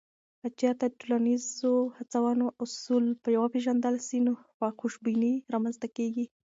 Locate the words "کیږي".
5.97-6.25